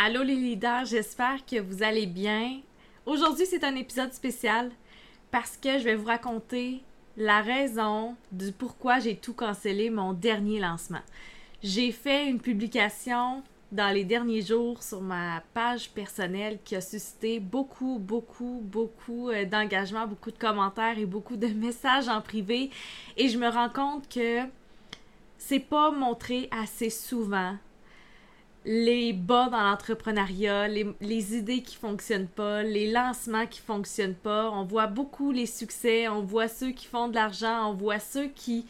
[0.00, 2.60] Allô les j'espère que vous allez bien.
[3.04, 4.70] Aujourd'hui, c'est un épisode spécial
[5.32, 6.82] parce que je vais vous raconter
[7.16, 11.00] la raison du pourquoi j'ai tout cancellé mon dernier lancement.
[11.64, 13.42] J'ai fait une publication
[13.72, 19.46] dans les derniers jours sur ma page personnelle qui a suscité beaucoup, beaucoup, beaucoup euh,
[19.46, 22.70] d'engagement, beaucoup de commentaires et beaucoup de messages en privé.
[23.16, 24.42] Et je me rends compte que
[25.38, 27.56] c'est pas montré assez souvent
[28.70, 34.50] les bas dans l'entrepreneuriat, les, idées qui fonctionnent pas, les lancements qui fonctionnent pas.
[34.50, 38.26] On voit beaucoup les succès, on voit ceux qui font de l'argent, on voit ceux
[38.26, 38.66] qui,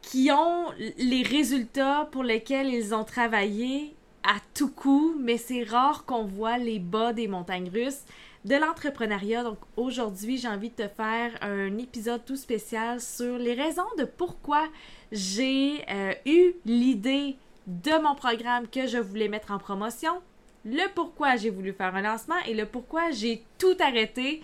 [0.00, 6.06] qui ont les résultats pour lesquels ils ont travaillé à tout coup, mais c'est rare
[6.06, 8.04] qu'on voit les bas des montagnes russes
[8.46, 9.42] de l'entrepreneuriat.
[9.42, 14.04] Donc aujourd'hui, j'ai envie de te faire un épisode tout spécial sur les raisons de
[14.04, 14.68] pourquoi
[15.12, 17.36] j'ai euh, eu l'idée
[17.66, 20.20] de mon programme que je voulais mettre en promotion,
[20.64, 24.42] le pourquoi j'ai voulu faire un lancement et le pourquoi j'ai tout arrêté.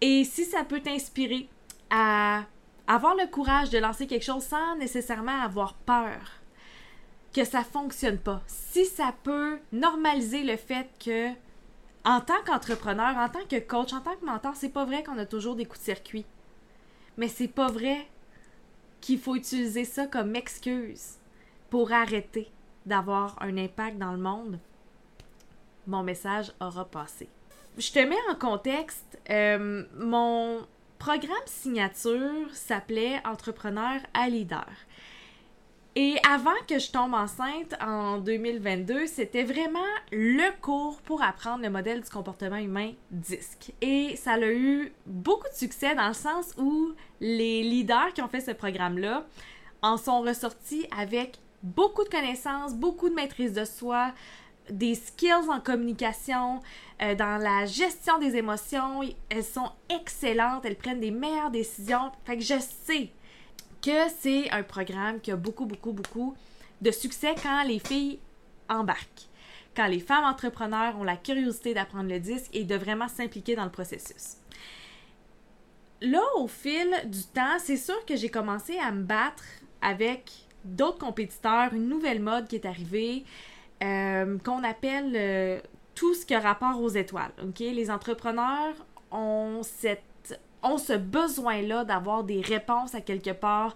[0.00, 1.48] Et si ça peut t'inspirer
[1.90, 2.44] à
[2.86, 6.18] avoir le courage de lancer quelque chose sans nécessairement avoir peur
[7.32, 8.42] que ça fonctionne pas.
[8.46, 11.28] Si ça peut normaliser le fait que
[12.04, 15.18] en tant qu'entrepreneur, en tant que coach, en tant que mentor, c'est pas vrai qu'on
[15.18, 16.24] a toujours des coups de circuit.
[17.16, 18.08] Mais c'est pas vrai
[19.00, 21.19] qu'il faut utiliser ça comme excuse
[21.70, 22.50] pour arrêter
[22.84, 24.58] d'avoir un impact dans le monde.
[25.86, 27.28] Mon message aura passé.
[27.78, 30.66] Je te mets en contexte, euh, mon
[30.98, 34.66] programme signature s'appelait Entrepreneur à leader.
[35.96, 39.78] Et avant que je tombe enceinte en 2022, c'était vraiment
[40.12, 43.72] le cours pour apprendre le modèle du comportement humain DISC.
[43.80, 48.28] Et ça a eu beaucoup de succès dans le sens où les leaders qui ont
[48.28, 49.26] fait ce programme-là
[49.82, 54.12] en sont ressortis avec beaucoup de connaissances, beaucoup de maîtrise de soi,
[54.70, 56.60] des skills en communication,
[57.02, 59.00] euh, dans la gestion des émotions.
[59.28, 62.12] Elles sont excellentes, elles prennent des meilleures décisions.
[62.24, 63.10] Fait que je sais
[63.82, 66.34] que c'est un programme qui a beaucoup, beaucoup, beaucoup
[66.80, 68.18] de succès quand les filles
[68.68, 69.28] embarquent.
[69.76, 73.64] Quand les femmes entrepreneurs ont la curiosité d'apprendre le disque et de vraiment s'impliquer dans
[73.64, 74.36] le processus.
[76.02, 79.44] Là, au fil du temps, c'est sûr que j'ai commencé à me battre
[79.82, 80.30] avec
[80.64, 83.24] d'autres compétiteurs, une nouvelle mode qui est arrivée,
[83.82, 85.60] euh, qu'on appelle euh,
[85.94, 87.32] tout ce qui a rapport aux étoiles.
[87.58, 88.74] Les entrepreneurs
[89.10, 90.02] ont cette
[90.62, 93.74] ont ce besoin-là d'avoir des réponses à quelque part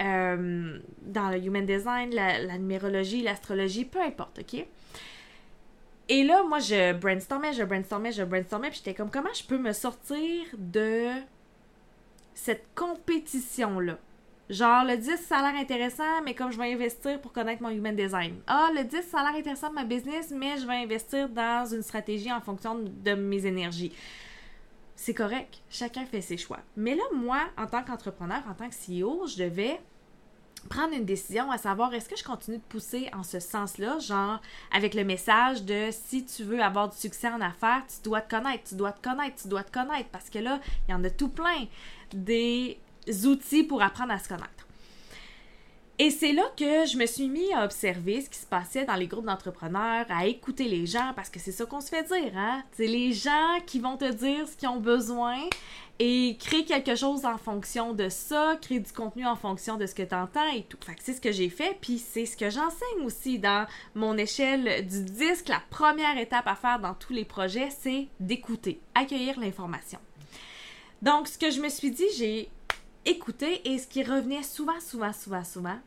[0.00, 4.66] euh, dans le human design, la, numérologie, l'astrologie, peu importe, OK?
[6.08, 9.58] Et là, moi, je brainstormais, je brainstormais, je brainstormais, puis j'étais comme, comment je peux
[9.58, 11.08] me sortir de
[12.34, 13.98] cette compétition-là?
[14.48, 17.70] Genre, le 10, ça a l'air intéressant, mais comme je vais investir pour connaître mon
[17.70, 18.36] human design.
[18.46, 21.66] Ah, le 10, ça a l'air intéressant de ma business, mais je vais investir dans
[21.66, 23.92] une stratégie en fonction de mes énergies
[24.96, 25.60] c'est correct.
[25.70, 26.60] Chacun fait ses choix.
[26.76, 29.78] Mais là, moi, en tant qu'entrepreneur, en tant que CEO, je devais
[30.70, 34.40] prendre une décision à savoir est-ce que je continue de pousser en ce sens-là, genre
[34.72, 38.34] avec le message de si tu veux avoir du succès en affaires, tu dois te
[38.34, 40.58] connaître, tu dois te connaître, tu dois te connaître, parce que là,
[40.88, 41.66] il y en a tout plein
[42.12, 42.80] des
[43.24, 44.50] outils pour apprendre à se connaître.
[45.98, 48.96] Et c'est là que je me suis mis à observer ce qui se passait dans
[48.96, 52.36] les groupes d'entrepreneurs, à écouter les gens, parce que c'est ça qu'on se fait dire,
[52.36, 52.62] hein?
[52.72, 55.38] C'est les gens qui vont te dire ce qu'ils ont besoin
[55.98, 59.94] et créer quelque chose en fonction de ça, créer du contenu en fonction de ce
[59.94, 60.76] que tu entends et tout.
[60.84, 64.18] Fait que c'est ce que j'ai fait, puis c'est ce que j'enseigne aussi dans mon
[64.18, 65.48] échelle du disque.
[65.48, 69.98] La première étape à faire dans tous les projets, c'est d'écouter, accueillir l'information.
[71.00, 72.50] Donc, ce que je me suis dit, j'ai
[73.06, 75.78] écouter et ce qui revenait souvent, souvent, souvent, souvent,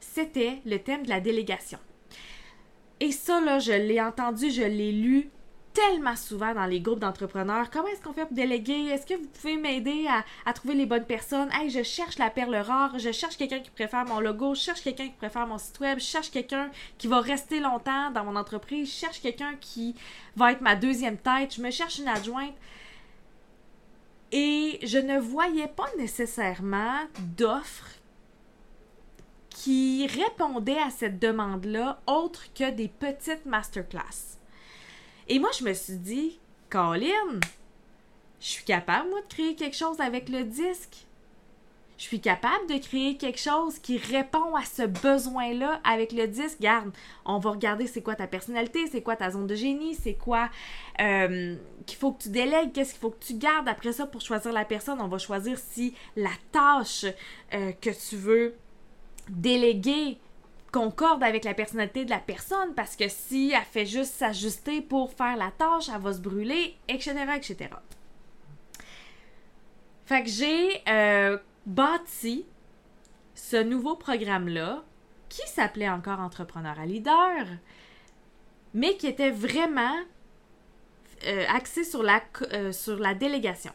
[0.00, 1.78] c'était le thème de la délégation.
[3.00, 5.30] Et ça, là, je l'ai entendu, je l'ai lu
[5.72, 7.70] tellement souvent dans les groupes d'entrepreneurs.
[7.70, 8.86] Comment est-ce qu'on fait pour déléguer?
[8.86, 10.06] Est-ce que vous pouvez m'aider
[10.44, 11.48] à, trouver les bonnes personnes?
[11.52, 14.82] Hey, je cherche la perle rare, je cherche quelqu'un qui préfère mon logo, je cherche
[14.82, 18.34] quelqu'un qui préfère mon site web, je cherche quelqu'un qui va rester longtemps dans mon
[18.34, 19.94] entreprise, je cherche quelqu'un qui
[20.34, 22.54] va être ma deuxième tête, je me cherche une adjointe.
[24.30, 27.00] Et je ne voyais pas nécessairement
[27.36, 27.88] d'offres
[29.50, 34.38] qui répondaient à cette demande-là autre que des petites masterclass.
[35.28, 36.38] Et moi, je me suis dit,
[36.70, 37.40] Colin,
[38.40, 41.07] je suis capable, moi, de créer quelque chose avec le disque
[41.98, 46.60] je suis capable de créer quelque chose qui répond à ce besoin-là avec le disque.
[46.60, 46.92] Garde,
[47.24, 50.48] on va regarder c'est quoi ta personnalité, c'est quoi ta zone de génie, c'est quoi
[51.00, 51.56] euh,
[51.86, 53.68] qu'il faut que tu délègues, qu'est-ce qu'il faut que tu gardes.
[53.68, 57.04] Après ça, pour choisir la personne, on va choisir si la tâche
[57.52, 58.54] euh, que tu veux
[59.28, 60.18] déléguer
[60.70, 65.12] concorde avec la personnalité de la personne parce que si elle fait juste s'ajuster pour
[65.12, 67.70] faire la tâche, elle va se brûler, etc., etc.
[70.04, 71.36] Fait que j'ai euh,
[71.68, 72.46] bâti
[73.34, 74.82] ce nouveau programme-là
[75.28, 77.46] qui s'appelait encore Entrepreneur à leader,
[78.74, 79.96] mais qui était vraiment
[81.26, 82.22] euh, axé sur la,
[82.52, 83.72] euh, sur la délégation.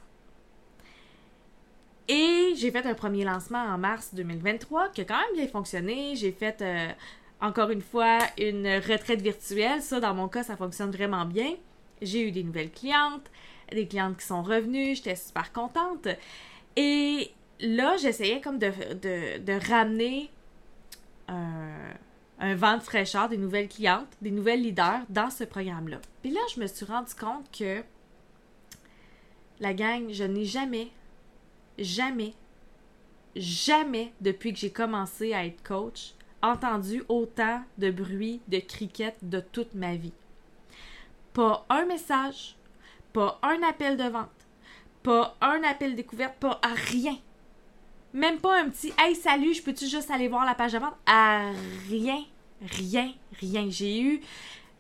[2.08, 6.16] Et j'ai fait un premier lancement en mars 2023 qui a quand même bien fonctionné.
[6.16, 6.90] J'ai fait euh,
[7.40, 9.82] encore une fois une retraite virtuelle.
[9.82, 11.56] Ça, dans mon cas, ça fonctionne vraiment bien.
[12.02, 13.30] J'ai eu des nouvelles clientes,
[13.72, 14.96] des clientes qui sont revenues.
[14.96, 16.08] J'étais super contente.
[16.76, 17.32] Et
[17.64, 20.30] là, j'essayais comme de, ramener
[21.28, 26.00] un, vent de fraîcheur, des nouvelles clientes, des nouvelles leaders dans ce programme-là.
[26.22, 27.82] Puis là, je me suis rendu compte que
[29.60, 30.92] la gang, je n'ai jamais
[31.78, 32.34] jamais,
[33.36, 39.40] jamais depuis que j'ai commencé à être coach, entendu autant de bruit de cricket de
[39.40, 40.14] toute ma vie.
[41.34, 42.56] Pas un message,
[43.12, 44.30] pas un appel de vente,
[45.02, 47.18] pas un appel découverte, pas rien.
[48.14, 50.96] Même pas un petit Hey salut, je peux-tu juste aller voir la page de vente?
[51.08, 51.52] À
[51.90, 52.24] rien,
[52.62, 53.68] rien, rien.
[53.70, 54.22] J'ai eu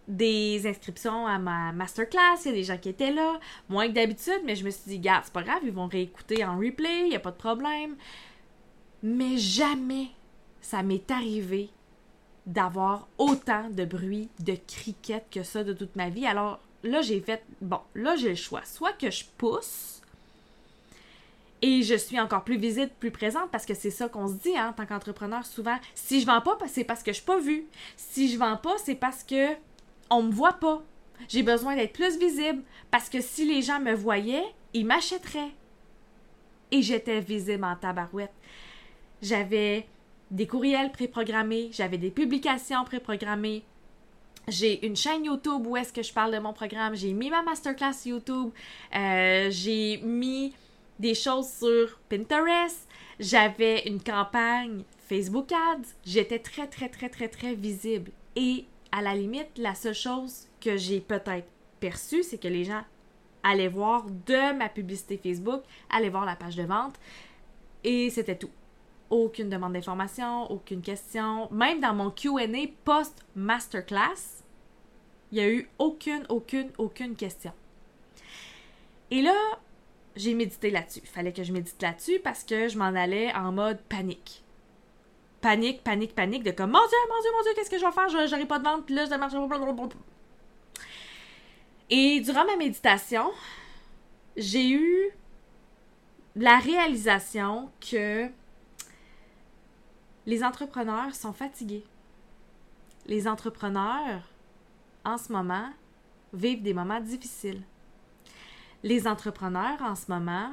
[0.08, 3.40] des inscriptions à ma masterclass, il y a des gens qui étaient là,
[3.70, 6.46] moins que d'habitude, mais je me suis dit, garde, c'est pas grave, ils vont réécouter
[6.46, 7.96] en replay, il n'y a pas de problème.
[9.02, 10.10] Mais jamais
[10.62, 11.70] ça m'est arrivé
[12.46, 16.28] d'avoir autant de bruit de cricket que ça de toute ma vie.
[16.28, 18.64] Alors là, j'ai fait, bon, là, j'ai le choix.
[18.66, 20.03] Soit que je pousse
[21.66, 24.56] et je suis encore plus visible, plus présente parce que c'est ça qu'on se dit
[24.58, 25.78] hein, en tant qu'entrepreneur souvent.
[25.96, 27.66] Si je vends pas, c'est parce que je suis pas vue.
[27.96, 29.54] Si je vends pas, c'est parce que
[30.10, 30.84] on me voit pas.
[31.30, 32.62] J'ai besoin d'être plus visible
[32.92, 34.44] parce que si les gens me voyaient,
[34.74, 35.54] ils m'achèteraient.
[36.72, 38.34] Et j'étais visible en tabarouette.
[39.22, 39.88] J'avais
[40.32, 43.64] des courriels préprogrammés, j'avais des publications préprogrammées.
[44.50, 46.94] J'ai une chaîne YouTube où est-ce que je parle de mon programme.
[46.94, 48.52] J'ai mis ma masterclass YouTube.
[48.94, 50.54] Euh, j'ai mis
[51.04, 52.88] des choses sur Pinterest.
[53.20, 55.90] J'avais une campagne Facebook Ads.
[56.06, 58.12] J'étais très, très, très, très, très visible.
[58.38, 61.50] Et à la limite, la seule chose que j'ai peut-être
[61.82, 62.84] perçue, c'est que les gens
[63.44, 66.96] allaient voir de ma publicité Facebook, allaient voir la page de vente,
[67.84, 68.52] et c'était tout.
[69.10, 71.52] Aucune demande d'information, aucune question.
[71.52, 72.48] Même dans mon QA
[72.86, 74.42] post-masterclass,
[75.34, 77.52] il n'y a eu aucune, aucune, aucune question.
[79.12, 79.36] Et là,
[80.16, 81.02] j'ai médité là-dessus.
[81.06, 84.44] Fallait que je médite là-dessus parce que je m'en allais en mode panique
[85.44, 87.92] panique, panique, panique de comme mon Dieu, mon Dieu, mon Dieu, qu'est-ce que je vais
[87.92, 88.08] faire?
[88.08, 89.34] Je n'aurai pas de vente, puis là, je marche.
[91.90, 93.30] Et durant ma méditation,
[94.38, 95.12] j'ai eu
[96.36, 98.30] la réalisation que
[100.26, 101.84] les entrepreneurs sont fatigués.
[103.06, 104.24] Les entrepreneurs,
[105.04, 105.70] en ce moment,
[106.32, 107.62] vivent des moments difficiles.
[108.84, 110.52] Les entrepreneurs, en ce moment,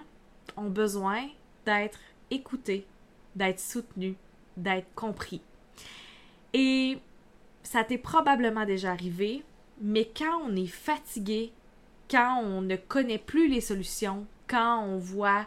[0.56, 1.26] ont besoin
[1.66, 1.98] d'être
[2.30, 2.86] écoutés,
[3.34, 4.14] d'être soutenus,
[4.56, 5.40] d'être compris.
[6.52, 6.98] Et
[7.62, 9.44] ça t'est probablement déjà arrivé,
[9.80, 11.52] mais quand on est fatigué,
[12.08, 15.46] quand on ne connaît plus les solutions, quand on voit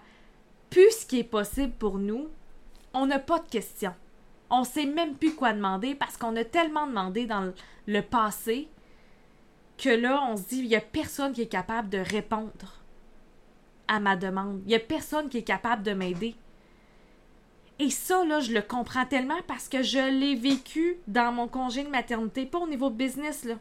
[0.69, 2.27] plus ce qui est possible pour nous,
[2.93, 3.93] on n'a pas de questions.
[4.49, 7.53] On sait même plus quoi demander parce qu'on a tellement demandé dans
[7.87, 8.67] le passé
[9.83, 12.81] que là, on se dit, il n'y a personne qui est capable de répondre
[13.89, 14.61] à ma demande.
[14.63, 16.35] Il n'y a personne qui est capable de m'aider.
[17.79, 21.83] Et ça, là, je le comprends tellement parce que je l'ai vécu dans mon congé
[21.83, 23.55] de maternité, pas au niveau business, là,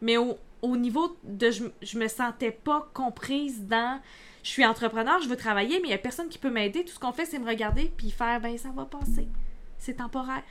[0.00, 0.36] mais au,
[0.76, 4.00] niveau de je, je me sentais pas comprise dans
[4.44, 6.84] je suis entrepreneur, je veux travailler, mais il n'y a personne qui peut m'aider.
[6.84, 9.28] Tout ce qu'on fait, c'est me regarder puis faire ben ça va passer.
[9.78, 10.42] C'est temporaire.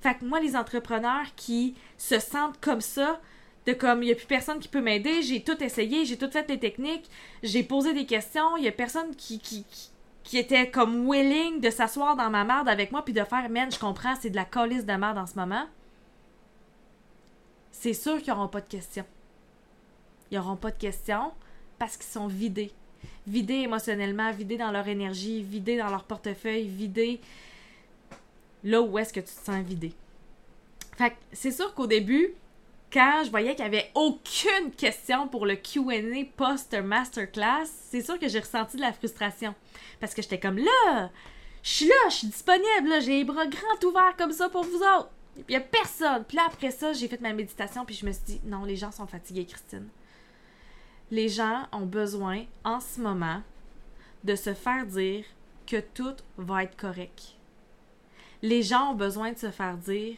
[0.00, 3.20] Fait que moi, les entrepreneurs qui se sentent comme ça,
[3.66, 6.30] de comme il n'y a plus personne qui peut m'aider, j'ai tout essayé, j'ai tout
[6.30, 7.10] fait les techniques,
[7.42, 9.64] j'ai posé des questions, il n'y a personne qui, qui,
[10.24, 13.70] qui était comme willing de s'asseoir dans ma merde avec moi puis de faire, man,
[13.70, 15.66] je comprends, c'est de la colisse de merde en ce moment.
[17.70, 19.06] C'est sûr qu'ils n'auront pas de questions.
[20.30, 21.32] Ils n'auront pas de questions
[21.78, 22.72] parce qu'ils sont vidés.
[23.26, 27.20] Vidés émotionnellement, vidés dans leur énergie, vidés dans leur portefeuille, vidés
[28.64, 29.94] là où est-ce que tu te sens vidé.
[30.96, 32.34] Fait c'est sûr qu'au début,
[32.92, 38.28] quand je voyais qu'il n'y avait aucune question pour le QA post-masterclass, c'est sûr que
[38.28, 39.54] j'ai ressenti de la frustration.
[40.00, 41.10] Parce que j'étais comme là,
[41.62, 44.78] je suis là, je suis disponible, j'ai les bras grands ouverts comme ça pour vous
[44.78, 45.10] autres.
[45.36, 46.24] Il n'y a personne.
[46.24, 48.76] Puis là, après ça, j'ai fait ma méditation, puis je me suis dit, non, les
[48.76, 49.88] gens sont fatigués, Christine.
[51.10, 53.42] Les gens ont besoin, en ce moment,
[54.24, 55.24] de se faire dire
[55.66, 57.36] que tout va être correct.
[58.42, 60.16] Les gens ont besoin de se faire dire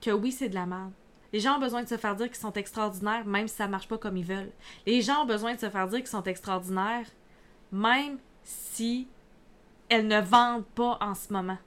[0.00, 0.92] que oui, c'est de la merde.
[1.32, 3.88] Les gens ont besoin de se faire dire qu'ils sont extraordinaires, même si ça marche
[3.88, 4.50] pas comme ils veulent.
[4.86, 7.06] Les gens ont besoin de se faire dire qu'ils sont extraordinaires,
[7.70, 9.06] même si
[9.88, 11.58] elles ne vendent pas en ce moment.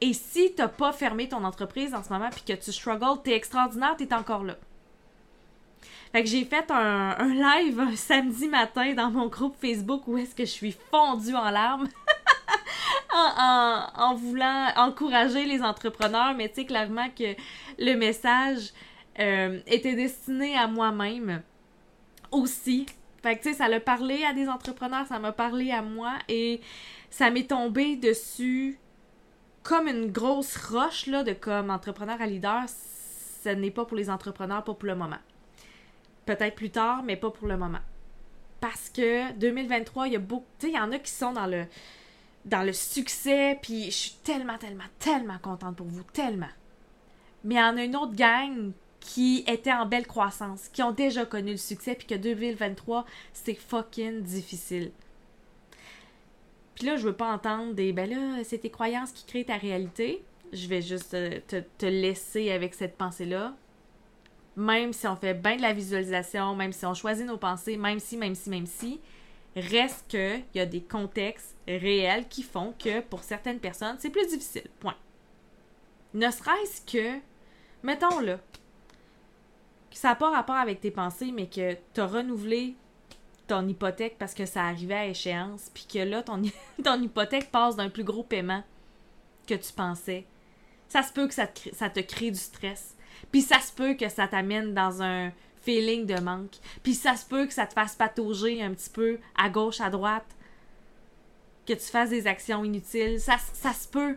[0.00, 3.34] Et si t'as pas fermé ton entreprise en ce moment puis que tu struggles, t'es
[3.34, 4.56] extraordinaire, t'es encore là.
[6.10, 7.28] Fait que j'ai fait un, un,
[7.62, 11.50] live un samedi matin dans mon groupe Facebook où est-ce que je suis fondue en
[11.50, 11.88] larmes.
[13.14, 17.34] en, voulant encourager les entrepreneurs, mais tu sais clairement que
[17.78, 18.72] le message
[19.18, 21.42] euh, était destiné à moi-même
[22.30, 22.86] aussi.
[23.22, 26.14] Fait que tu sais, ça l'a parlé à des entrepreneurs, ça m'a parlé à moi
[26.28, 26.60] et
[27.10, 28.78] ça m'est tombé dessus
[29.62, 32.64] comme une grosse roche là, de comme entrepreneur à leader.
[32.68, 35.18] Ce n'est pas pour les entrepreneurs, pas pour le moment.
[36.26, 37.80] Peut-être plus tard, mais pas pour le moment.
[38.60, 40.46] Parce que 2023, il y a beaucoup.
[40.58, 41.66] Tu sais, il y en a qui sont dans le
[42.44, 46.50] dans le succès, puis je suis tellement, tellement, tellement contente pour vous, tellement.
[47.44, 51.52] Mais en a une autre gang qui était en belle croissance, qui ont déjà connu
[51.52, 54.92] le succès, puis que 2023, c'est fucking difficile.
[56.74, 59.56] Puis là, je veux pas entendre des ben là, c'est tes croyances qui créent ta
[59.56, 60.24] réalité.
[60.52, 63.54] Je vais juste euh, te, te laisser avec cette pensée-là.
[64.56, 67.98] Même si on fait bien de la visualisation, même si on choisit nos pensées, même
[67.98, 69.00] si, même si, même si,
[69.54, 74.26] Reste qu'il y a des contextes réels qui font que pour certaines personnes, c'est plus
[74.26, 74.68] difficile.
[74.80, 74.96] Point.
[76.14, 77.18] Ne serait-ce que,
[77.82, 78.38] mettons là,
[79.90, 82.76] que ça n'a pas rapport avec tes pensées, mais que tu as renouvelé
[83.46, 86.22] ton hypothèque parce que ça arrivait à échéance, puis que là,
[86.84, 88.64] ton, hypothèque passe d'un plus gros paiement
[89.46, 90.24] que tu pensais.
[90.88, 92.96] Ça se peut que ça te, ça te crée du stress.
[93.30, 95.30] Puis ça se peut que ça t'amène dans un
[95.62, 96.56] feeling de manque.
[96.82, 99.90] Puis ça se peut que ça te fasse patauger un petit peu à gauche, à
[99.90, 100.36] droite,
[101.66, 103.20] que tu fasses des actions inutiles.
[103.20, 104.16] Ça, ça se peut.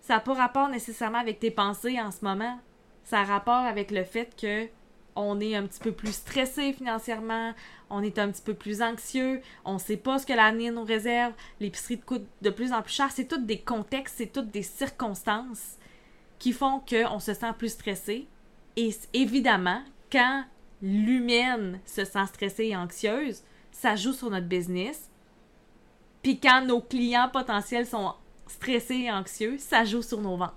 [0.00, 2.58] Ça n'a pas rapport nécessairement avec tes pensées en ce moment.
[3.04, 4.68] Ça a rapport avec le fait que
[5.16, 7.54] on est un petit peu plus stressé financièrement,
[7.88, 11.32] on est un petit peu plus anxieux, on sait pas ce que l'année nous réserve,
[11.58, 13.10] l'épicerie coûte de plus en plus cher.
[13.10, 15.76] C'est toutes des contextes, c'est toutes des circonstances
[16.38, 18.28] qui font qu'on se sent plus stressé.
[18.76, 19.82] Et évidemment
[20.16, 20.44] quand
[20.80, 25.10] l'humaine se sent stressée et anxieuse, ça joue sur notre business.
[26.22, 28.14] Puis quand nos clients potentiels sont
[28.46, 30.52] stressés et anxieux, ça joue sur nos ventes.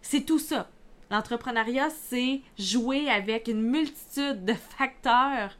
[0.00, 0.70] C'est tout ça.
[1.10, 5.54] L'entrepreneuriat, c'est jouer avec une multitude de facteurs.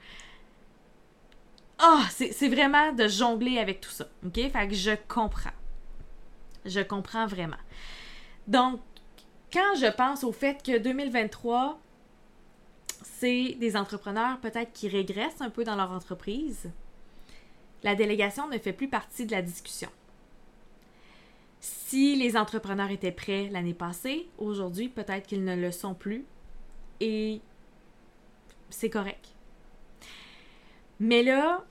[1.78, 4.06] Ah, c'est vraiment de jongler avec tout ça.
[4.24, 4.36] OK?
[4.36, 5.50] Fait que je comprends.
[6.64, 7.60] Je comprends vraiment.
[8.46, 8.80] Donc,
[9.52, 11.78] quand je pense au fait que 2023,
[13.04, 16.70] c'est des entrepreneurs peut-être qui régressent un peu dans leur entreprise.
[17.82, 19.90] La délégation ne fait plus partie de la discussion.
[21.60, 26.24] Si les entrepreneurs étaient prêts l'année passée, aujourd'hui, peut-être qu'ils ne le sont plus.
[27.00, 27.40] Et
[28.70, 29.28] c'est correct.
[30.98, 31.64] Mais là,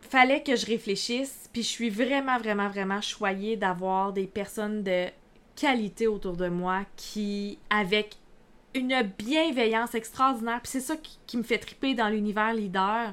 [0.00, 5.06] fallait que je réfléchisse, puis je suis vraiment, vraiment, vraiment choyée d'avoir des personnes de
[5.56, 8.16] qualité autour de moi qui, avec
[8.74, 10.60] une bienveillance extraordinaire.
[10.62, 10.94] Puis c'est ça
[11.26, 13.12] qui, me fait triper dans l'univers leader.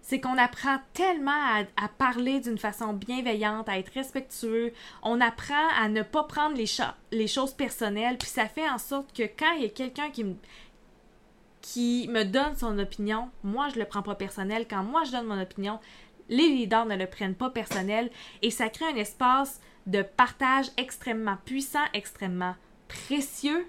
[0.00, 1.30] C'est qu'on apprend tellement
[1.76, 4.72] à, parler d'une façon bienveillante, à être respectueux.
[5.02, 6.66] On apprend à ne pas prendre les,
[7.12, 8.18] les choses personnelles.
[8.18, 10.34] Puis ça fait en sorte que quand il y a quelqu'un qui me,
[11.60, 14.66] qui me donne son opinion, moi je le prends pas personnel.
[14.68, 15.78] Quand moi je donne mon opinion,
[16.28, 18.10] les leaders ne le prennent pas personnel.
[18.42, 22.56] Et ça crée un espace de partage extrêmement puissant, extrêmement
[22.88, 23.66] précieux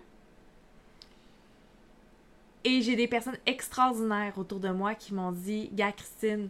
[2.63, 6.49] et j'ai des personnes extraordinaires autour de moi qui m'ont dit Gars, Christine,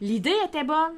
[0.00, 0.94] l'idée était bonne,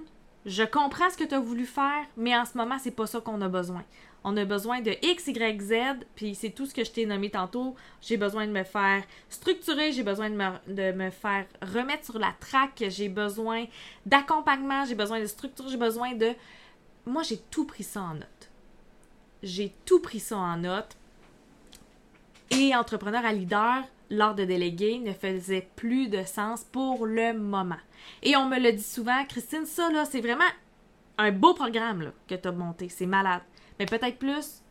[0.46, 3.20] je comprends ce que tu as voulu faire, mais en ce moment, c'est pas ça
[3.20, 3.82] qu'on a besoin.
[4.24, 5.74] On a besoin de X, Y, Z,
[6.14, 7.74] puis c'est tout ce que je t'ai nommé tantôt.
[8.00, 12.18] J'ai besoin de me faire structurer, j'ai besoin de me, de me faire remettre sur
[12.18, 13.66] la traque, j'ai besoin
[14.06, 16.32] d'accompagnement, j'ai besoin de structure, j'ai besoin de.
[17.06, 18.50] Moi, j'ai tout pris ça en note.
[19.42, 20.96] J'ai tout pris ça en note.
[22.50, 27.78] Et entrepreneur à leader, l'ordre de déléguer ne faisait plus de sens pour le moment.
[28.22, 30.44] Et on me le dit souvent, Christine, ça là, c'est vraiment
[31.18, 33.42] un beau programme là, que tu as monté, c'est malade.
[33.78, 34.62] Mais peut-être plus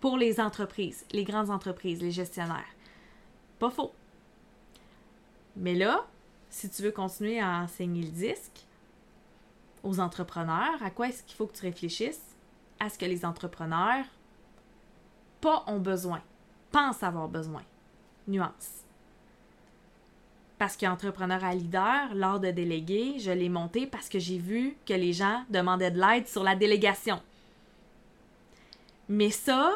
[0.00, 2.74] pour les entreprises, les grandes entreprises, les gestionnaires.
[3.58, 3.92] Pas faux.
[5.56, 6.06] Mais là,
[6.50, 8.66] si tu veux continuer à enseigner le disque
[9.82, 12.36] aux entrepreneurs, à quoi est-ce qu'il faut que tu réfléchisses?
[12.80, 14.04] À ce que les entrepreneurs
[15.40, 16.22] pas ont besoin,
[16.70, 17.62] pensent avoir besoin
[18.28, 18.84] nuance.
[20.58, 24.92] parce qu'entrepreneur à leader, lors de déléguer, je l'ai monté parce que j'ai vu que
[24.92, 27.20] les gens demandaient de l'aide sur la délégation.
[29.08, 29.72] Mais ça,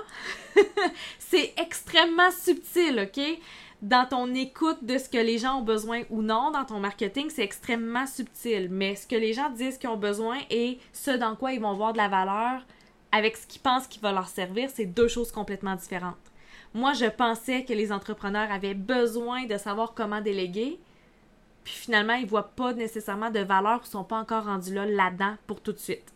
[1.18, 3.22] c'est extrêmement subtil, OK?
[3.80, 7.30] Dans ton écoute de ce que les gens ont besoin ou non, dans ton marketing,
[7.30, 8.68] c'est extrêmement subtil.
[8.70, 11.74] Mais ce que les gens disent qu'ils ont besoin et ce dans quoi ils vont
[11.74, 12.64] voir de la valeur
[13.10, 16.31] avec ce qu'ils pensent qui va leur servir, c'est deux choses complètement différentes.
[16.74, 20.80] Moi, je pensais que les entrepreneurs avaient besoin de savoir comment déléguer,
[21.64, 24.74] puis finalement, ils ne voient pas nécessairement de valeur ou ne sont pas encore rendus
[24.74, 26.12] là là-dedans pour tout de suite.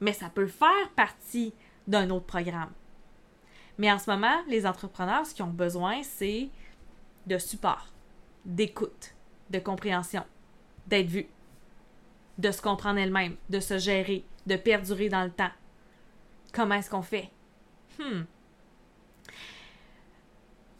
[0.00, 1.52] Mais ça peut faire partie
[1.86, 2.70] d'un autre programme.
[3.76, 6.48] Mais en ce moment, les entrepreneurs, ce qu'ils ont besoin, c'est
[7.26, 7.86] de support,
[8.44, 9.14] d'écoute,
[9.50, 10.24] de compréhension,
[10.86, 11.26] d'être vu,
[12.38, 15.50] de se comprendre elle-même, de se gérer, de perdurer dans le temps.
[16.52, 17.30] Comment est-ce qu'on fait?
[17.98, 18.22] Hmm.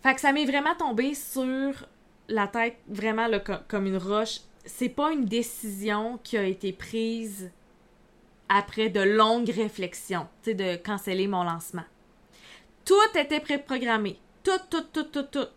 [0.02, 1.86] Fait que ça m'est vraiment tombé sur
[2.28, 3.28] la tête, vraiment
[3.68, 4.40] comme une roche.
[4.64, 7.50] C'est pas une décision qui a été prise
[8.48, 11.84] après de longues réflexions, tu sais, de canceller mon lancement.
[12.84, 14.18] Tout était préprogrammé.
[14.42, 15.48] Tout, tout, tout, tout, tout.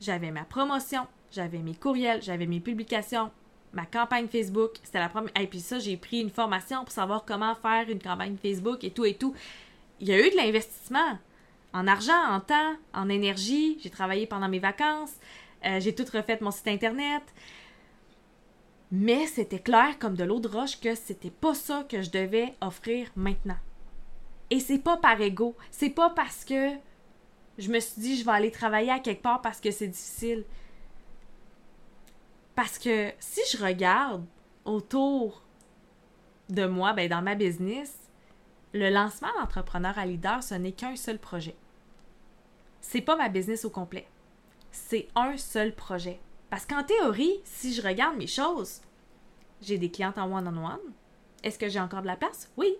[0.00, 3.30] J'avais ma promotion, j'avais mes courriels, j'avais mes publications,
[3.72, 4.72] ma campagne Facebook.
[4.82, 5.32] C'était la première.
[5.38, 8.90] Et puis ça, j'ai pris une formation pour savoir comment faire une campagne Facebook et
[8.90, 9.34] tout et tout.
[10.00, 11.18] Il y a eu de l'investissement
[11.72, 13.78] en argent, en temps, en énergie.
[13.80, 15.14] J'ai travaillé pendant mes vacances.
[15.64, 17.22] Euh, j'ai tout refait mon site internet.
[18.92, 22.54] Mais c'était clair comme de l'eau de roche que c'était pas ça que je devais
[22.60, 23.58] offrir maintenant.
[24.50, 26.70] Et c'est pas par ego, c'est pas parce que
[27.56, 30.44] je me suis dit je vais aller travailler à quelque part parce que c'est difficile.
[32.56, 34.24] Parce que si je regarde
[34.64, 35.42] autour
[36.48, 37.96] de moi, ben dans ma business,
[38.72, 41.56] le lancement d'entrepreneur à leader, ce n'est qu'un seul projet.
[42.80, 44.06] C'est pas ma business au complet.
[44.70, 46.20] C'est un seul projet.
[46.48, 48.80] Parce qu'en théorie, si je regarde mes choses,
[49.60, 50.78] j'ai des clientes en one-on-one.
[51.42, 52.50] Est-ce que j'ai encore de la place?
[52.56, 52.76] Oui.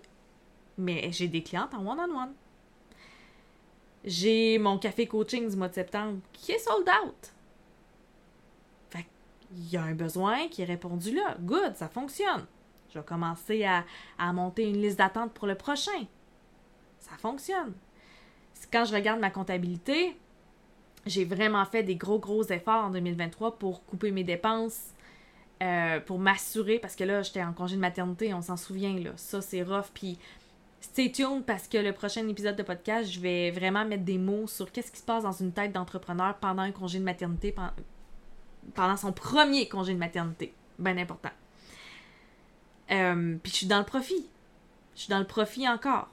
[0.78, 2.34] Mais j'ai des clientes en one-on-one.
[4.04, 7.32] J'ai mon café coaching du mois de septembre qui est sold out.
[8.88, 9.06] Fait
[9.52, 11.36] il y a un besoin qui est répondu là.
[11.40, 12.46] Good, ça fonctionne.
[12.92, 13.84] Je vais commencer à,
[14.18, 16.06] à monter une liste d'attente pour le prochain.
[16.98, 17.72] Ça fonctionne.
[18.72, 20.16] Quand je regarde ma comptabilité,
[21.06, 24.90] j'ai vraiment fait des gros, gros efforts en 2023 pour couper mes dépenses,
[25.62, 29.10] euh, pour m'assurer, parce que là, j'étais en congé de maternité, on s'en souvient, là.
[29.16, 29.90] Ça, c'est rough.
[29.92, 30.18] Puis,
[30.80, 34.46] stay tuned parce que le prochain épisode de podcast, je vais vraiment mettre des mots
[34.46, 37.54] sur qu'est-ce qui se passe dans une tête d'entrepreneur pendant un congé de maternité,
[38.74, 40.54] pendant son premier congé de maternité.
[40.78, 41.30] Bien important.
[42.90, 44.28] Euh, puis, je suis dans le profit.
[44.94, 46.08] Je suis dans le profit encore.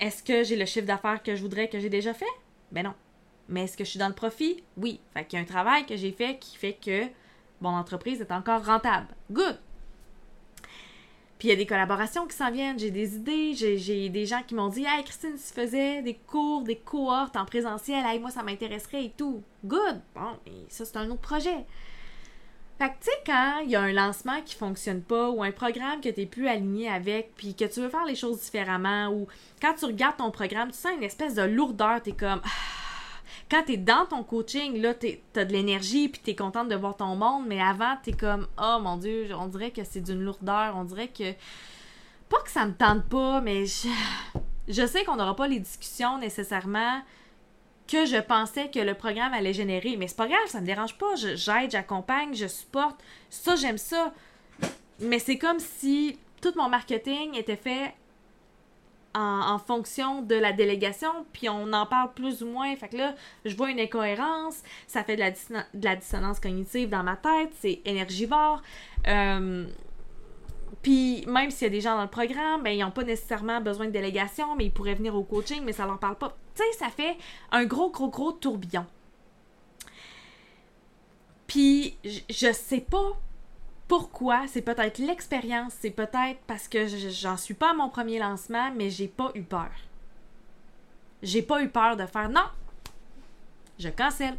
[0.00, 2.24] Est-ce que j'ai le chiffre d'affaires que je voudrais que j'ai déjà fait?
[2.72, 2.94] Ben non.
[3.48, 4.62] Mais est-ce que je suis dans le profit?
[4.76, 5.00] Oui.
[5.12, 7.06] Fait qu'il y a un travail que j'ai fait qui fait que
[7.60, 9.08] mon entreprise est encore rentable.
[9.30, 9.58] Good!
[11.38, 14.42] Puis il y a des collaborations qui s'en viennent, j'ai des idées, j'ai des gens
[14.46, 18.30] qui m'ont dit Hey Christine, tu faisais des cours, des cohortes en présentiel, hey, moi
[18.30, 19.42] ça m'intéresserait et tout.
[19.64, 20.00] Good!
[20.14, 21.66] Bon, et ça c'est un autre projet.
[22.78, 25.52] Fait que tu sais, quand il y a un lancement qui fonctionne pas ou un
[25.52, 29.08] programme que tu n'es plus aligné avec, puis que tu veux faire les choses différemment,
[29.08, 29.28] ou
[29.62, 32.40] quand tu regardes ton programme, tu sens une espèce de lourdeur, tu es comme.
[32.44, 32.48] Ah,
[33.50, 36.68] quand tu es dans ton coaching, là, tu as de l'énergie, puis tu es contente
[36.68, 39.84] de voir ton monde, mais avant, tu es comme, oh mon Dieu, on dirait que
[39.84, 41.32] c'est d'une lourdeur, on dirait que.
[42.28, 43.86] Pas que ça me tente pas, mais je,
[44.66, 47.02] je sais qu'on n'aura pas les discussions nécessairement
[47.86, 49.96] que je pensais que le programme allait générer.
[49.96, 51.14] Mais c'est pas grave, ça me dérange pas.
[51.16, 52.96] J'aide, j'accompagne, je supporte.
[53.30, 54.12] Ça, j'aime ça.
[55.00, 57.94] Mais c'est comme si tout mon marketing était fait
[59.14, 62.74] en, fonction de la délégation, puis on en parle plus ou moins.
[62.76, 66.88] Fait que là, je vois une incohérence, ça fait de la, de la dissonance cognitive
[66.88, 68.60] dans ma tête, c'est énergivore.
[69.06, 69.66] Euh,
[70.82, 73.60] puis même s'il y a des gens dans le programme, ben, ils n'ont pas nécessairement
[73.60, 76.36] besoin de délégation, mais ils pourraient venir au coaching, mais ça leur parle pas.
[76.54, 77.16] Tu sais, ça fait
[77.50, 78.86] un gros, gros, gros tourbillon.
[81.46, 83.12] Puis je sais pas
[83.88, 88.72] pourquoi, c'est peut-être l'expérience, c'est peut-être parce que j'en suis pas à mon premier lancement,
[88.74, 89.70] mais j'ai pas eu peur.
[91.22, 92.46] J'ai pas eu peur de faire non.
[93.78, 94.36] Je cancelle.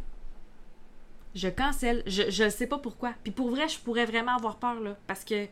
[1.34, 2.02] Je cancelle.
[2.06, 3.12] Je, je sais pas pourquoi.
[3.22, 4.96] Puis pour vrai, je pourrais vraiment avoir peur, là.
[5.06, 5.46] Parce que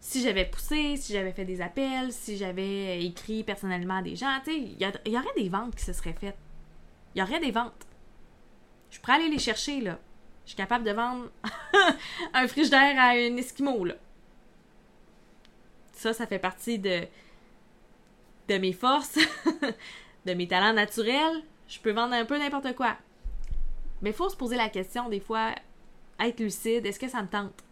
[0.00, 4.38] si j'avais poussé, si j'avais fait des appels, si j'avais écrit personnellement à des gens,
[4.44, 6.38] tu sais, il y, aurait des ventes qui se seraient faites.
[7.14, 7.86] Il y aurait des ventes.
[8.90, 9.98] Je pourrais aller les chercher, là.
[10.44, 11.30] Je suis capable de vendre
[12.34, 13.94] un frigidaire à un Esquimau, là.
[15.92, 17.02] Ça, ça fait partie de,
[18.48, 19.18] de mes forces,
[20.24, 21.42] de mes talents naturels.
[21.68, 22.96] Je peux vendre un peu n'importe quoi.
[24.00, 25.54] Mais il faut se poser la question, des fois,
[26.18, 27.62] être lucide, est-ce que ça me tente?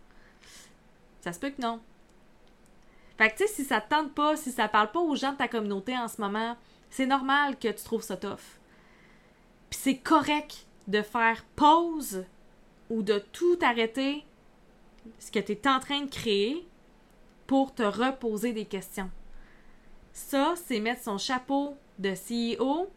[1.23, 1.81] Ça se peut que non.
[3.19, 5.33] Fait que, tu sais, si ça te tente pas, si ça parle pas aux gens
[5.33, 6.57] de ta communauté en ce moment,
[6.89, 8.61] c'est normal que tu trouves ça tough.
[9.71, 12.25] Puis c'est correct de faire pause
[12.89, 14.25] ou de tout arrêter
[15.19, 16.67] ce que tu es en train de créer
[17.47, 19.11] pour te reposer des questions.
[20.13, 22.89] Ça, c'est mettre son chapeau de CEO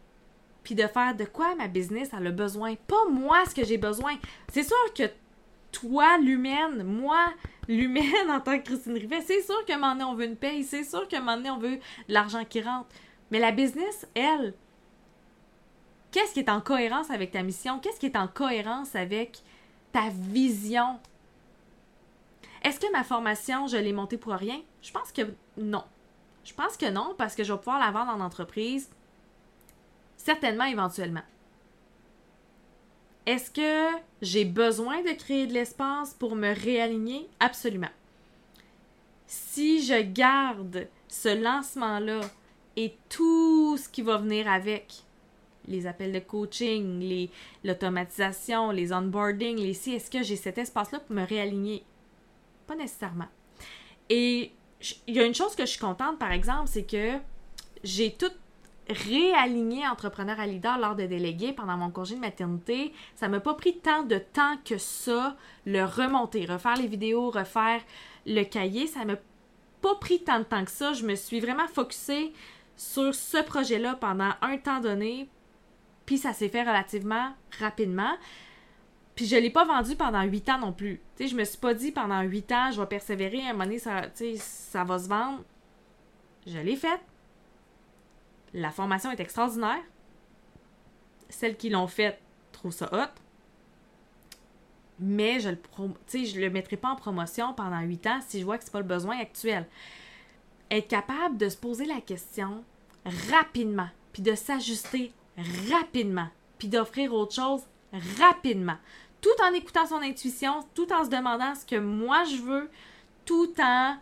[0.62, 3.78] puis de faire de quoi ma business a le besoin, pas moi ce que j'ai
[3.78, 4.14] besoin.
[4.52, 5.10] C'est sûr que
[5.72, 7.32] toi, l'humaine, moi,
[7.68, 10.64] l'humaine en tant que Christine Rivet, c'est sûr qu'à un moment on veut une paye,
[10.64, 12.88] c'est sûr qu'à un moment on veut de l'argent qui rentre.
[13.30, 14.54] Mais la business, elle,
[16.10, 17.78] qu'est-ce qui est en cohérence avec ta mission?
[17.78, 19.42] Qu'est-ce qui est en cohérence avec
[19.92, 20.98] ta vision?
[22.62, 24.60] Est-ce que ma formation, je l'ai montée pour rien?
[24.82, 25.22] Je pense que
[25.56, 25.84] non.
[26.44, 28.90] Je pense que non, parce que je vais pouvoir la vendre en entreprise,
[30.16, 31.22] certainement éventuellement.
[33.26, 37.28] Est-ce que j'ai besoin de créer de l'espace pour me réaligner?
[37.38, 37.90] Absolument.
[39.26, 42.20] Si je garde ce lancement-là
[42.76, 45.04] et tout ce qui va venir avec,
[45.68, 47.28] les appels de coaching,
[47.62, 51.84] l'automatisation, les, onboarding, les si, est-ce que j'ai cet espace-là pour me réaligner?
[52.66, 53.28] Pas nécessairement.
[54.08, 54.52] Et
[55.06, 57.18] il y a une chose que je suis contente, par exemple, c'est que
[57.84, 58.32] j'ai tout
[58.88, 62.92] réaligné entrepreneur à leader lors de délégués pendant mon congé de maternité.
[63.14, 67.80] Ça m'a pas pris tant de temps que ça, le remonter, refaire les vidéos, refaire
[68.26, 68.86] le cahier.
[68.86, 69.16] Ça m'a
[69.80, 70.92] pas pris tant de temps que ça.
[70.92, 72.32] Je me suis vraiment focusée
[72.76, 75.28] sur ce projet-là pendant un temps donné.
[76.06, 78.12] Puis ça s'est fait relativement rapidement.
[79.14, 81.00] Puis je l'ai pas vendu pendant huit ans non plus.
[81.16, 83.52] Tu sais, je me suis pas dit pendant huit ans, je vais persévérer, à un
[83.52, 84.02] moment donné, ça,
[84.36, 85.44] ça va se vendre.
[86.46, 87.00] Je l'ai fait.
[88.54, 89.82] La formation est extraordinaire.
[91.28, 92.20] Celles qui l'ont faite
[92.52, 93.20] trouvent ça hot.
[94.98, 95.58] Mais je le
[96.12, 98.80] je le mettrai pas en promotion pendant huit ans si je vois que c'est pas
[98.80, 99.66] le besoin actuel.
[100.70, 102.62] Être capable de se poser la question
[103.30, 105.12] rapidement, puis de s'ajuster
[105.70, 107.62] rapidement, puis d'offrir autre chose
[108.18, 108.76] rapidement,
[109.20, 112.70] tout en écoutant son intuition, tout en se demandant ce que moi je veux,
[113.24, 113.96] tout en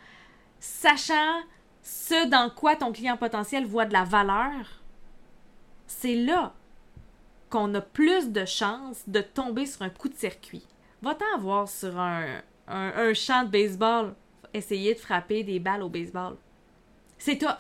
[0.59, 1.41] sachant
[1.83, 4.81] ce dans quoi ton client potentiel voit de la valeur,
[5.87, 6.55] c'est là
[7.49, 10.65] qu'on a plus de chances de tomber sur un coup de circuit.
[11.03, 12.43] Va-t'en voir sur un,
[13.15, 14.15] champ de baseball,
[14.55, 16.37] essayer de frapper des balles au baseball.
[17.19, 17.59] C'est tough.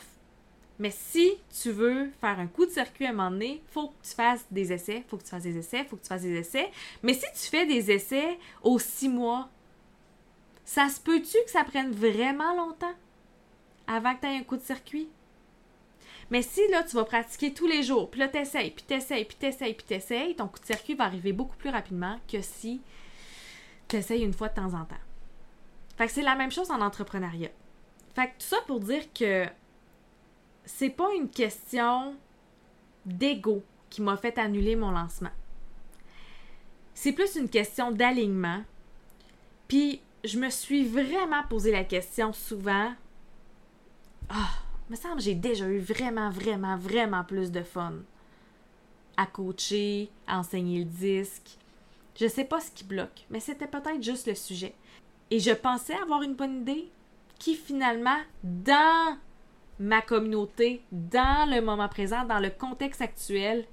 [0.78, 3.94] Mais si tu veux faire un coup de circuit à un moment donné, faut que
[4.02, 6.38] tu fasses des essais, faut que tu fasses des essais, faut que tu fasses des
[6.38, 6.70] essais.
[7.02, 9.50] Mais si tu fais des essais aux six mois,
[10.64, 12.94] ça se peut-tu que ça prenne vraiment longtemps?
[13.90, 15.08] Avant que tu aies un coup de circuit?
[16.30, 19.36] Mais si là, tu vas pratiquer tous les jours, puis là, t'essayes, puis t'essayes, puis
[19.36, 22.80] t'essayes, puis t'essayes, ton coup de circuit va arriver beaucoup plus rapidement que si
[23.88, 24.94] tu essayes une fois de temps en temps.
[25.96, 27.50] Fait que c'est la même chose en entrepreneuriat.
[28.14, 29.46] Fait que tout ça pour dire que
[30.64, 32.14] c'est pas une question
[33.04, 35.30] d'ego qui m'a fait annuler mon lancement.
[36.94, 38.62] C'est plus une question d'alignement.
[39.68, 42.92] Puis je me suis vraiment posé la question souvent.
[44.30, 44.50] Ah,
[44.88, 47.94] me semble j'ai déjà eu vraiment, vraiment, vraiment plus de fun
[49.16, 51.58] à coacher, à enseigner le disque.
[52.18, 54.74] Je sais pas ce qui bloque, mais c'était peut-être juste le sujet.
[55.30, 56.90] Et je pensais avoir une bonne idée
[57.38, 59.16] qui finalement, dans
[59.78, 63.66] ma communauté dans le moment présent, dans le contexte actuel,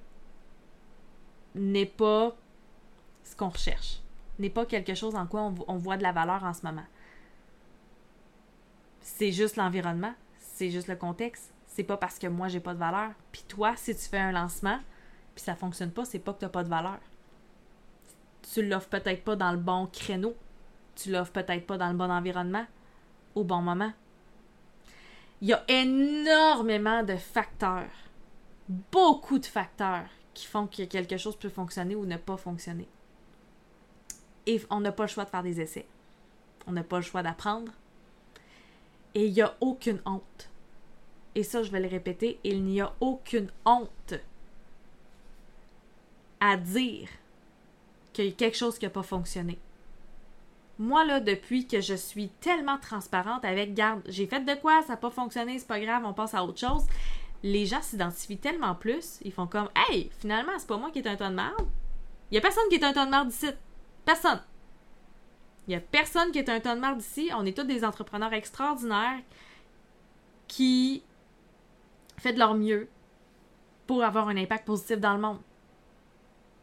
[1.53, 2.35] n'est pas
[3.23, 3.99] ce qu'on recherche,
[4.39, 6.85] n'est pas quelque chose en quoi on, voit de la valeur en ce moment.
[9.01, 10.13] C'est juste l'environnement,
[10.57, 11.53] c'est juste le contexte.
[11.67, 13.11] C'est pas parce que moi j'ai pas de valeur.
[13.31, 14.79] Puis toi, si tu fais un lancement,
[15.35, 16.97] puis ça fonctionne pas, c'est pas que t'as pas de valeur.
[18.53, 20.35] Tu l'offres peut-être pas dans le bon créneau.
[20.95, 22.65] Tu l'offres peut-être pas dans le bon environnement,
[23.35, 23.93] au bon moment.
[25.41, 27.91] Il y a énormément de facteurs,
[28.67, 32.87] beaucoup de facteurs qui font que quelque chose peut fonctionner ou ne pas fonctionner.
[34.47, 35.85] Et on n'a pas le choix de faire des essais.
[36.65, 37.71] On n'a pas le choix d'apprendre.
[39.17, 40.47] Et il n'y a aucune honte.
[41.33, 44.13] Et ça, je vais le répéter, il n'y a aucune honte
[46.39, 47.09] à dire
[48.13, 49.57] qu'il y a quelque chose qui n'a pas fonctionné.
[50.77, 54.89] Moi, là, depuis que je suis tellement transparente avec, garde, j'ai fait de quoi, ça
[54.89, 56.85] n'a pas fonctionné, c'est pas grave, on passe à autre chose.
[57.41, 61.07] Les gens s'identifient tellement plus, ils font comme, hey, finalement, c'est pas moi qui est
[61.07, 61.67] un ton de merde.
[62.29, 63.47] Il y a personne qui est un ton de merde ici.
[64.05, 64.43] Personne.
[65.67, 67.29] Il y a personne qui est un ton de merde ici.
[67.35, 69.19] On est tous des entrepreneurs extraordinaires
[70.47, 71.03] qui
[72.17, 72.89] font de leur mieux
[73.85, 75.39] pour avoir un impact positif dans le monde.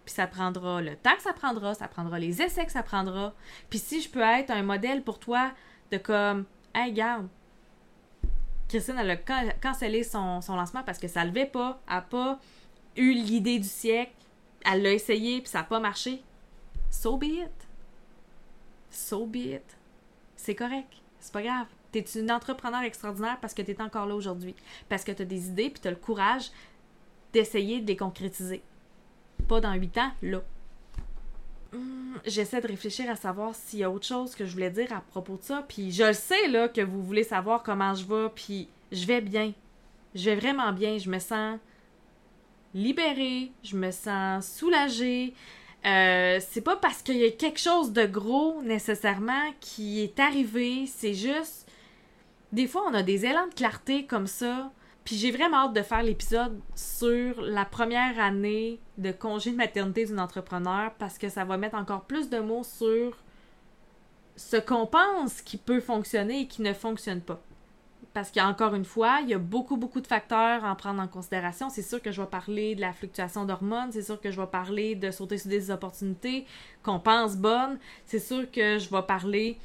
[0.05, 3.35] puis ça prendra le temps que ça prendra, ça prendra les essais que ça prendra.
[3.71, 5.53] Puis si je peux être un modèle pour toi
[5.91, 7.29] de comme, hey, garde,
[8.69, 12.39] Christine, elle a cancellé son, lancement parce que ça levait pas, elle n'a pas
[12.97, 14.13] eu l'idée du siècle,
[14.65, 16.23] elle l'a essayé, puis ça n'a pas marché.
[16.91, 17.51] So be it.
[18.95, 19.77] So be it.
[20.37, 20.93] C'est correct.
[21.21, 21.67] C'est pas grave.
[21.93, 24.55] Tu une entrepreneur extraordinaire parce que tu es encore là aujourd'hui.
[24.89, 26.51] Parce que tu as des idées, puis tu le courage
[27.33, 28.63] d'essayer de les concrétiser.
[29.49, 30.43] Pas dans huit ans, là.
[31.73, 34.93] Hmm, j'essaie de réfléchir à savoir s'il y a autre chose que je voulais dire
[34.93, 35.65] à propos de ça.
[35.69, 38.29] Puis je le sais, là, que vous voulez savoir comment je vais.
[38.35, 39.53] Puis je vais bien.
[40.15, 40.99] Je vais vraiment bien.
[40.99, 41.59] Je me sens
[42.75, 43.53] libérée.
[43.63, 45.35] Je me sens soulagée.
[45.87, 50.87] Euh, c'est pas parce qu'il y a quelque chose de gros nécessairement qui est arrivé.
[50.87, 51.69] C'est juste.
[52.53, 54.71] Des fois, on a des élans de clarté comme ça.
[55.05, 60.07] Puis j'ai vraiment hâte de faire l'épisode sur la première année de congé de maternité
[60.07, 63.19] d'une entrepreneur parce que ça va mettre encore plus de mots sur
[64.37, 67.43] ce qu'on pense qui peut fonctionner et qui ne fonctionne pas.
[68.15, 71.09] Parce qu'encore une fois, il y a beaucoup, beaucoup de facteurs à en prendre en
[71.09, 71.69] considération.
[71.69, 74.47] C'est sûr que je vais parler de la fluctuation d'hormones, c'est sûr que je vais
[74.47, 76.47] parler de sauter sur des opportunités
[76.85, 79.59] qu'on pense bonnes, c'est sûr que je vais parler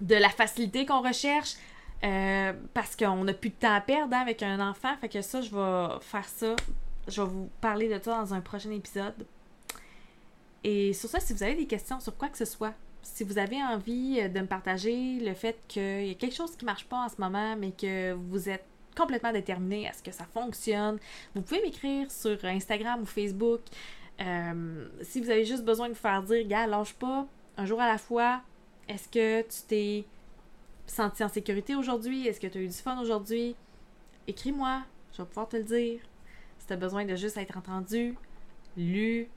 [0.00, 1.56] de la facilité qu'on recherche,
[2.04, 4.96] euh, parce qu'on n'a plus de temps à perdre hein, avec un enfant.
[5.00, 6.56] Fait que ça, je vais faire ça.
[7.06, 9.26] Je vais vous parler de ça dans un prochain épisode.
[10.64, 13.38] Et sur ça, si vous avez des questions sur quoi que ce soit, si vous
[13.38, 16.84] avez envie euh, de me partager le fait qu'il y a quelque chose qui marche
[16.86, 18.64] pas en ce moment, mais que vous êtes
[18.96, 20.98] complètement déterminé à ce que ça fonctionne,
[21.34, 23.60] vous pouvez m'écrire sur Instagram ou Facebook.
[24.20, 27.80] Euh, si vous avez juste besoin de vous faire dire, gars, lâche pas, un jour
[27.80, 28.42] à la fois,
[28.88, 30.04] est-ce que tu t'es
[30.86, 32.26] senti en sécurité aujourd'hui?
[32.26, 33.56] Est-ce que tu as eu du fun aujourd'hui?
[34.26, 36.00] Écris-moi, je vais pouvoir te le dire.
[36.58, 38.14] Si tu as besoin de juste être entendu,
[38.76, 39.28] lu,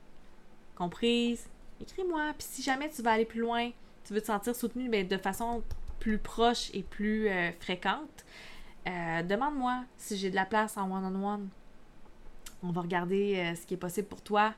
[0.76, 1.48] comprise,
[1.80, 2.32] écris-moi.
[2.38, 3.70] Puis si jamais tu vas aller plus loin,
[4.04, 5.62] tu veux te sentir soutenu mais de façon
[5.98, 8.24] plus proche et plus euh, fréquente,
[8.86, 11.48] euh, demande-moi si j'ai de la place en one-on-one.
[12.62, 14.54] On va regarder euh, ce qui est possible pour toi.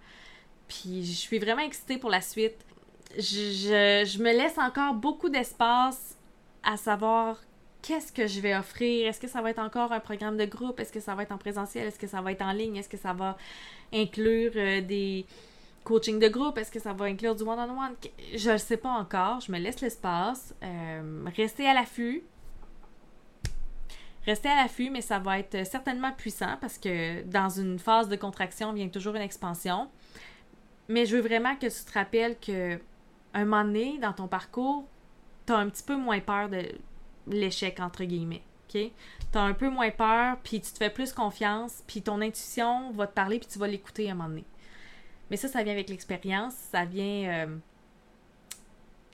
[0.69, 2.57] Puis je suis vraiment excitée pour la suite.
[3.17, 6.19] je me laisse encore beaucoup d'espace
[6.63, 7.41] à savoir
[7.81, 9.09] qu'est-ce que je vais offrir.
[9.09, 10.79] Est-ce que ça va être encore un programme de groupe?
[10.81, 11.87] Est-ce que ça va être en présentiel?
[11.87, 12.77] Est-ce que ça va être en ligne?
[12.77, 13.39] Est-ce que ça va
[13.95, 15.25] inclure des
[15.89, 16.59] coachings de groupe?
[16.59, 17.95] Est-ce que ça va inclure du one-on-one?
[18.37, 19.41] Je ne sais pas encore.
[19.41, 20.55] Je me laisse l'espace.
[20.63, 22.23] Euh, restez à l'affût.
[24.27, 28.17] Restez à l'affût, mais ça va être certainement puissant parce que dans une phase de
[28.17, 29.89] contraction vient toujours une expansion.
[30.89, 32.79] Mais je veux vraiment que tu te rappelles que
[33.33, 34.85] un moment donné, dans ton parcours,
[35.47, 36.63] t'as un petit peu moins peur de
[37.27, 38.43] l'échec, entre guillemets.
[38.69, 38.91] OK?
[39.33, 43.07] T'as un peu moins peur, puis tu te fais plus confiance, puis ton intuition va
[43.07, 44.45] te parler, puis tu vas l'écouter un moment donné.
[45.31, 47.57] Mais ça, ça vient avec l'expérience, ça vient euh,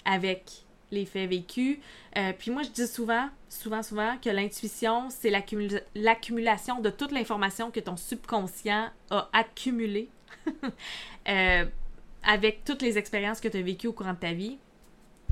[0.04, 1.78] avec les faits vécus.
[2.16, 7.70] Euh, puis moi, je dis souvent, souvent, souvent, que l'intuition, c'est l'accumulation de toute l'information
[7.70, 10.08] que ton subconscient a accumulée
[11.28, 11.64] euh,
[12.22, 14.58] avec toutes les expériences que tu as vécues au courant de ta vie.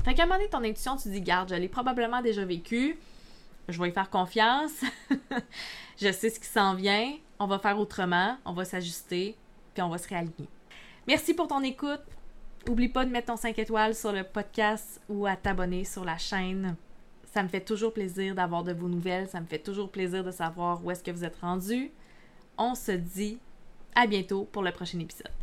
[0.03, 2.97] Fait qu'à un moment donné, ton intuition, tu dis, garde, je l'ai probablement déjà vécu,
[3.69, 4.83] je vais y faire confiance,
[5.97, 9.37] je sais ce qui s'en vient, on va faire autrement, on va s'ajuster,
[9.73, 10.49] puis on va se réaligner.
[11.05, 12.01] Merci pour ton écoute.
[12.69, 16.17] Oublie pas de mettre ton 5 étoiles sur le podcast ou à t'abonner sur la
[16.17, 16.77] chaîne.
[17.33, 20.31] Ça me fait toujours plaisir d'avoir de vos nouvelles, ça me fait toujours plaisir de
[20.31, 21.91] savoir où est-ce que vous êtes rendu.
[22.57, 23.37] On se dit
[23.95, 25.42] à bientôt pour le prochain épisode.